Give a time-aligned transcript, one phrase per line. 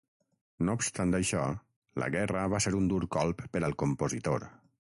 [0.69, 1.43] No obstant això,
[2.05, 4.53] la guerra va ser un dur colp per al compositor.